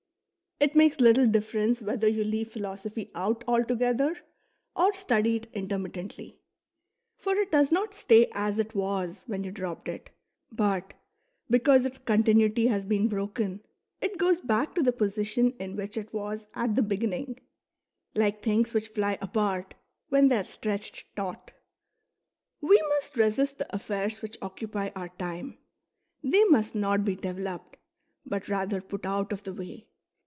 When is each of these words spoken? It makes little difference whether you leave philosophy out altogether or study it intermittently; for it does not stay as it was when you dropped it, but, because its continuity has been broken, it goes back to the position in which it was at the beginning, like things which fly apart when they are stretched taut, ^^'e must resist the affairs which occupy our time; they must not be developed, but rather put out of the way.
It 0.63 0.75
makes 0.75 0.99
little 0.99 1.25
difference 1.25 1.81
whether 1.81 2.07
you 2.07 2.23
leave 2.23 2.51
philosophy 2.51 3.09
out 3.15 3.43
altogether 3.47 4.15
or 4.75 4.93
study 4.93 5.37
it 5.37 5.47
intermittently; 5.53 6.37
for 7.17 7.35
it 7.35 7.51
does 7.51 7.71
not 7.71 7.95
stay 7.95 8.27
as 8.33 8.59
it 8.59 8.75
was 8.75 9.23
when 9.25 9.43
you 9.43 9.49
dropped 9.51 9.87
it, 9.89 10.11
but, 10.51 10.93
because 11.49 11.83
its 11.83 11.97
continuity 11.97 12.67
has 12.67 12.85
been 12.85 13.07
broken, 13.07 13.63
it 14.01 14.19
goes 14.19 14.39
back 14.39 14.75
to 14.75 14.83
the 14.83 14.91
position 14.93 15.53
in 15.57 15.75
which 15.75 15.97
it 15.97 16.13
was 16.13 16.45
at 16.53 16.75
the 16.75 16.83
beginning, 16.83 17.39
like 18.13 18.43
things 18.43 18.71
which 18.71 18.89
fly 18.89 19.17
apart 19.19 19.73
when 20.09 20.27
they 20.27 20.37
are 20.37 20.43
stretched 20.43 21.05
taut, 21.15 21.53
^^'e 22.61 22.77
must 22.99 23.17
resist 23.17 23.57
the 23.57 23.75
affairs 23.75 24.21
which 24.21 24.37
occupy 24.43 24.91
our 24.95 25.09
time; 25.09 25.57
they 26.23 26.43
must 26.45 26.75
not 26.75 27.03
be 27.03 27.15
developed, 27.15 27.77
but 28.27 28.47
rather 28.47 28.79
put 28.79 29.07
out 29.07 29.33
of 29.33 29.41
the 29.41 29.53
way. 29.55 29.87